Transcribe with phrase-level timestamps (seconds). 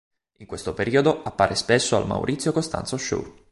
[0.39, 3.35] In questo periodo appare spesso al Maurizio Costanzo Show.